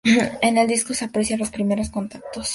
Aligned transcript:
En 0.41 0.57
el 0.57 0.67
disco 0.67 0.95
se 0.95 1.05
aprecia 1.05 1.37
los 1.37 1.51
primeros 1.51 1.91
contactos 1.91 2.19
con 2.19 2.21
el 2.21 2.21
metal 2.21 2.29
industrial. 2.39 2.47